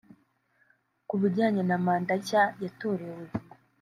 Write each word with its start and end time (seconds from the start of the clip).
Ku 1.07 1.15
bijyanye 1.21 1.61
na 1.69 1.77
manda 1.85 2.11
nshya 2.19 2.43
yatorewe 2.63 3.23